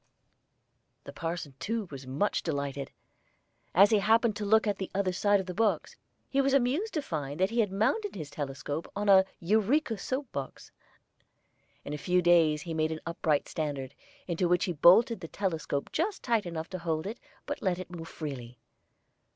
[1.03, 2.89] The parson too was much delighted.
[3.75, 5.95] As he happened to look at the other side of the box,
[6.27, 10.31] he was amused to find that he had mounted his telescope on a "Eureka Soap"
[10.31, 10.71] box.
[11.85, 13.93] In a few days he made an upright standard,
[14.27, 17.91] into which he bolted the telescope just tight enough to hold it, but let it
[17.91, 18.57] move freely.